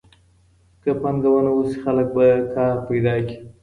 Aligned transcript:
که 0.81 0.91
پانګونه 1.01 1.51
وسي 1.53 1.77
خلګ 1.83 2.07
به 2.15 2.27
کار 2.53 2.75
پیدا 2.87 3.13
کړي. 3.27 3.35